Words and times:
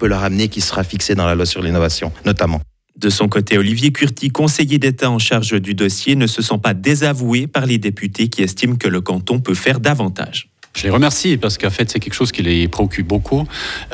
peut 0.00 0.08
leur 0.08 0.24
amener 0.24 0.48
qui 0.48 0.60
sera 0.60 0.82
fixé 0.82 1.14
dans 1.14 1.26
la 1.26 1.36
loi 1.36 1.46
sur 1.46 1.62
l'innovation, 1.62 2.10
notamment. 2.24 2.60
De 2.96 3.08
son 3.08 3.28
côté, 3.28 3.56
Olivier 3.56 3.92
Curti, 3.92 4.30
conseiller 4.30 4.78
d'État 4.78 5.10
en 5.10 5.18
charge 5.18 5.60
du 5.60 5.74
dossier, 5.74 6.16
ne 6.16 6.26
se 6.26 6.42
sent 6.42 6.58
pas 6.62 6.74
désavoué 6.74 7.46
par 7.46 7.66
les 7.66 7.78
députés 7.78 8.28
qui 8.28 8.42
estiment 8.42 8.76
que 8.76 8.88
le 8.88 9.00
canton 9.00 9.40
peut 9.40 9.54
faire 9.54 9.78
davantage. 9.78 10.50
Je 10.76 10.84
les 10.84 10.90
remercie 10.90 11.36
parce 11.36 11.58
qu'en 11.58 11.70
fait, 11.70 11.90
c'est 11.90 11.98
quelque 11.98 12.14
chose 12.14 12.30
qui 12.30 12.42
les 12.42 12.68
préoccupe 12.68 13.06
beaucoup. 13.06 13.44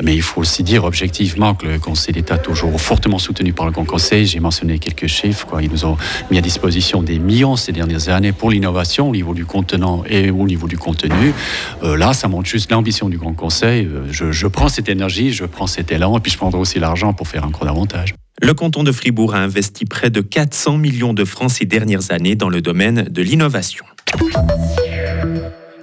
Mais 0.03 0.15
il 0.15 0.21
faut 0.21 0.41
aussi 0.41 0.63
dire 0.63 0.83
objectivement 0.83 1.55
que 1.55 1.65
le 1.65 1.79
Conseil 1.79 2.13
d'État 2.13 2.35
est 2.35 2.43
toujours 2.43 2.79
fortement 2.79 3.17
soutenu 3.17 3.51
par 3.51 3.65
le 3.65 3.71
Grand 3.71 3.83
Conseil. 3.83 4.25
J'ai 4.27 4.39
mentionné 4.39 4.77
quelques 4.77 5.07
chiffres. 5.07 5.47
Ils 5.59 5.71
nous 5.71 5.85
ont 5.85 5.97
mis 6.29 6.37
à 6.37 6.41
disposition 6.41 7.01
des 7.01 7.17
millions 7.17 7.55
ces 7.55 7.71
dernières 7.71 8.09
années 8.09 8.31
pour 8.31 8.51
l'innovation 8.51 9.09
au 9.09 9.11
niveau 9.11 9.33
du 9.33 9.45
contenant 9.45 10.03
et 10.07 10.29
au 10.29 10.45
niveau 10.45 10.67
du 10.67 10.77
contenu. 10.77 11.33
Euh, 11.83 11.97
là, 11.97 12.13
ça 12.13 12.27
montre 12.27 12.47
juste 12.47 12.71
l'ambition 12.71 13.09
du 13.09 13.17
Grand 13.17 13.33
Conseil. 13.33 13.85
Euh, 13.85 14.05
je, 14.11 14.31
je 14.31 14.47
prends 14.47 14.69
cette 14.69 14.87
énergie, 14.87 15.33
je 15.33 15.45
prends 15.45 15.67
cet 15.67 15.91
élan 15.91 16.17
et 16.17 16.21
puis 16.21 16.31
je 16.31 16.37
prendrai 16.37 16.59
aussi 16.59 16.79
l'argent 16.79 17.11
pour 17.11 17.27
faire 17.27 17.43
encore 17.43 17.65
davantage. 17.65 18.13
Le 18.39 18.53
canton 18.53 18.83
de 18.83 18.91
Fribourg 18.91 19.33
a 19.33 19.39
investi 19.39 19.85
près 19.85 20.11
de 20.11 20.21
400 20.21 20.77
millions 20.77 21.13
de 21.15 21.25
francs 21.25 21.49
ces 21.49 21.65
dernières 21.65 22.11
années 22.11 22.35
dans 22.35 22.49
le 22.49 22.61
domaine 22.61 23.07
de 23.09 23.21
l'innovation. 23.23 23.83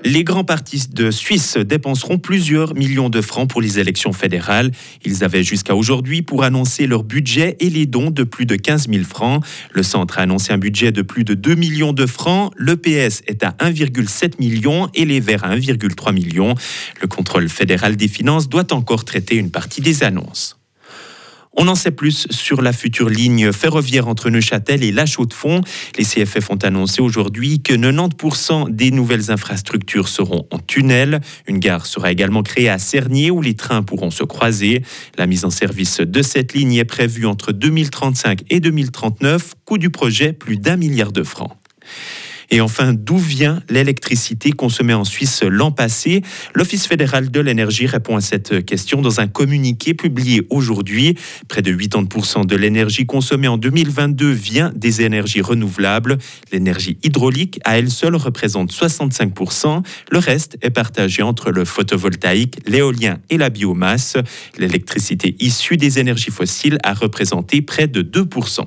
Les 0.07 0.23
grands 0.23 0.45
partis 0.45 0.89
de 0.93 1.11
Suisse 1.11 1.57
dépenseront 1.57 2.19
plusieurs 2.19 2.75
millions 2.75 3.09
de 3.09 3.23
francs 3.23 3.49
pour 3.49 3.63
les 3.63 3.79
élections 3.79 4.13
fédérales. 4.13 4.71
Ils 5.03 5.25
avaient 5.25 5.43
jusqu'à 5.43 5.75
aujourd'hui 5.75 6.21
pour 6.21 6.45
annoncer 6.45 6.87
leur 6.87 7.05
budget 7.05 7.57
et 7.59 7.71
les 7.71 7.87
dons 7.87 8.11
de 8.11 8.23
plus 8.23 8.45
de 8.45 8.55
15 8.55 8.89
000 8.91 9.03
francs. 9.05 9.43
Le 9.73 9.83
centre 9.83 10.19
a 10.19 10.23
annoncé 10.23 10.53
un 10.53 10.59
budget 10.59 10.93
de 10.93 11.01
plus 11.01 11.25
de 11.25 11.33
2 11.33 11.55
millions 11.55 11.95
de 11.95 12.05
francs. 12.05 12.53
Le 12.55 12.77
PS 12.77 13.23
est 13.27 13.43
à 13.43 13.53
1,7 13.61 14.39
million 14.39 14.91
et 14.93 15.07
les 15.07 15.21
Verts 15.21 15.45
à 15.45 15.57
1,3 15.57 16.13
million. 16.13 16.55
Le 17.01 17.09
contrôle 17.09 17.49
fédéral 17.49 17.97
des 17.97 18.09
finances 18.09 18.51
doit 18.51 18.75
encore 18.75 19.07
traiter 19.07 19.37
une 19.37 19.51
partie 19.51 19.81
des 19.81 20.05
annonces. 20.05 20.59
On 21.57 21.69
en 21.69 21.75
sait 21.75 21.93
plus 21.93 22.27
sur 22.31 22.63
la 22.63 22.73
future 22.73 23.09
ligne 23.09 23.53
ferroviaire 23.53 24.09
entre 24.09 24.29
Neuchâtel 24.29 24.83
et 24.83 24.91
La 24.91 25.07
Chaux-de-Fonds. 25.07 25.61
Les 25.97 26.05
CFF 26.05 26.51
ont 26.51 26.57
annoncé 26.57 27.01
aujourd'hui 27.01 27.63
que 27.63 27.75
90% 27.75 28.71
des 28.71 28.91
nouvelles 28.91 29.31
infrastructures 29.31 30.09
seront 30.09 30.47
en 30.51 30.59
tunnel. 30.59 31.21
Une 31.47 31.59
gare 31.59 31.87
sera 31.87 32.11
également 32.11 32.43
créée 32.43 32.69
à 32.69 32.79
Cernier 32.79 33.31
où 33.31 33.41
les 33.41 33.55
trains 33.55 33.83
pourront 33.83 34.11
se 34.11 34.25
croiser. 34.25 34.83
La 35.17 35.27
mise 35.27 35.45
en 35.45 35.51
service 35.51 36.01
de 36.01 36.23
cette 36.23 36.55
ligne 36.55 36.75
est 36.75 36.85
prévue 36.85 37.27
entre 37.27 37.53
2035 37.53 38.41
et 38.51 38.61
2039. 38.61 39.55
Coût 39.65 39.79
du 39.79 39.91
projet 39.91 40.33
plus 40.33 40.57
d'un 40.57 40.77
milliard 40.77 41.13
de 41.13 41.23
francs. 41.23 41.53
Et 42.51 42.61
enfin, 42.61 42.93
d'où 42.93 43.17
vient 43.17 43.63
l'électricité 43.69 44.53
consommée 44.53 44.95
en 44.95 45.05
Suisse 45.05 45.43
l'an 45.43 45.73
passé? 45.73 46.23
L'Office 46.55 46.87
fédéral 46.87 47.31
de 47.31 47.41
l'énergie 47.41 47.87
répond 47.87 48.17
à 48.17 48.21
cette 48.21 48.65
question 48.65 49.03
dans 49.03 49.21
un 49.21 49.27
communiqué 49.27 49.95
publié 49.95 50.47
aujourd'hui. 50.51 51.17
Près 51.49 51.63
de 51.63 51.73
80% 51.73 52.47
de 52.47 52.57
l'énergie 52.57 53.07
consommée 53.07 53.49
en 53.49 53.57
2022 53.57 54.31
vient 54.31 54.73
des 54.75 55.03
énergies 55.03 55.41
renouvelables. 55.41 56.19
L'énergie 56.53 56.99
hydraulique, 57.03 57.61
à 57.65 57.79
elle 57.79 57.91
seule, 57.91 58.17
représente 58.17 58.73
65%. 58.73 59.83
Le 60.11 60.19
reste 60.19 60.59
est 60.63 60.71
partagé 60.71 61.23
entre 61.23 61.51
le 61.51 61.65
photovoltaïque, 61.65 62.59
l'éolien 62.67 63.19
et 63.31 63.39
la 63.39 63.51
biomasse. 63.51 64.17
L'électricité 64.59 65.37
issue 65.41 65.77
des 65.77 65.99
énergies 65.99 66.31
fossiles 66.31 66.79
a 66.83 66.95
représenté 66.95 67.63
près 67.63 67.89
de 67.89 68.03
2%. 68.03 68.67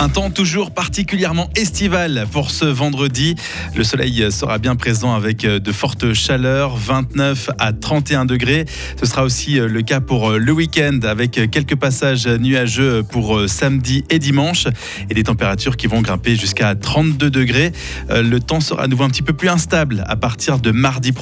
un 0.00 0.08
temps 0.08 0.30
toujours 0.30 0.70
particulièrement 0.70 1.50
estival 1.56 2.26
pour 2.30 2.50
ce 2.50 2.64
vendredi. 2.64 3.34
Le 3.74 3.82
soleil 3.82 4.30
sera 4.30 4.58
bien 4.58 4.76
présent 4.76 5.12
avec 5.14 5.44
euh, 5.44 5.58
de 5.58 5.72
fortes 5.72 6.12
chaleurs, 6.12 6.76
29 6.76 7.50
à 7.58 7.72
31 7.72 8.24
degrés. 8.24 8.64
Ce 9.00 9.06
sera 9.06 9.24
aussi 9.24 9.58
euh, 9.58 9.66
le 9.66 9.82
cas 9.82 10.00
pour 10.00 10.30
euh, 10.30 10.38
le 10.38 10.52
week-end 10.52 11.00
avec 11.02 11.32
quelques 11.50 11.74
passages 11.74 12.28
nuageux 12.28 13.02
pour 13.02 13.48
samedi 13.48 14.04
et 14.08 14.20
dimanche 14.20 14.66
et 15.10 15.14
des 15.14 15.24
températures 15.24 15.76
qui 15.76 15.88
vont 15.88 16.00
grimper 16.00 16.36
jusqu'à 16.36 16.74
32 16.74 17.30
degrés. 17.30 17.72
Le 18.08 18.38
temps 18.38 18.60
sera 18.60 18.84
à 18.84 18.86
nouveau 18.86 19.04
un 19.04 19.10
petit 19.10 19.22
peu 19.22 19.32
plus 19.32 19.48
instable 19.48 20.04
à 20.06 20.16
partir 20.16 20.58
de 20.58 20.70
mardi 20.70 21.12
prochain. 21.12 21.16